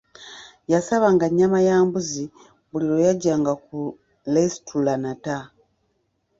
Yasabanga 0.73 1.25
nnyama 1.29 1.59
ya 1.67 1.77
mbuzi 1.85 2.23
buli 2.69 2.85
lwe 2.89 3.01
yajjanga 3.07 3.53
ku 3.65 3.77
lesitulanata. 4.33 5.37